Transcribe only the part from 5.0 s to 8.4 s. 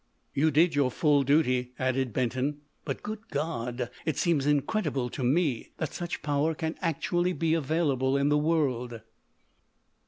to me, that such power can actually be available in the